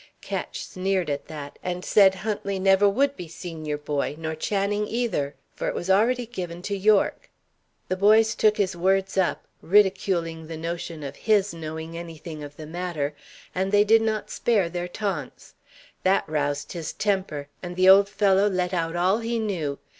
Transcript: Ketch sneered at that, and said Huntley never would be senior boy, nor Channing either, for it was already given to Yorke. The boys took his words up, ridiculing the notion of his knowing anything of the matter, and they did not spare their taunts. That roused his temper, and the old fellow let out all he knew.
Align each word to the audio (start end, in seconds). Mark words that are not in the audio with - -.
Ketch 0.19 0.65
sneered 0.65 1.11
at 1.11 1.27
that, 1.27 1.59
and 1.61 1.85
said 1.85 2.15
Huntley 2.15 2.57
never 2.57 2.89
would 2.89 3.15
be 3.15 3.27
senior 3.27 3.77
boy, 3.77 4.15
nor 4.17 4.33
Channing 4.33 4.87
either, 4.87 5.35
for 5.55 5.67
it 5.67 5.75
was 5.75 5.91
already 5.91 6.25
given 6.25 6.63
to 6.63 6.75
Yorke. 6.75 7.29
The 7.87 7.95
boys 7.95 8.33
took 8.33 8.57
his 8.57 8.75
words 8.75 9.15
up, 9.15 9.45
ridiculing 9.61 10.47
the 10.47 10.57
notion 10.57 11.03
of 11.03 11.15
his 11.15 11.53
knowing 11.53 11.95
anything 11.95 12.43
of 12.43 12.57
the 12.57 12.65
matter, 12.65 13.13
and 13.53 13.71
they 13.71 13.83
did 13.83 14.01
not 14.01 14.31
spare 14.31 14.69
their 14.69 14.87
taunts. 14.87 15.53
That 16.01 16.27
roused 16.27 16.71
his 16.71 16.93
temper, 16.93 17.47
and 17.61 17.75
the 17.75 17.87
old 17.87 18.09
fellow 18.09 18.49
let 18.49 18.73
out 18.73 18.95
all 18.95 19.19
he 19.19 19.37
knew. 19.37 19.77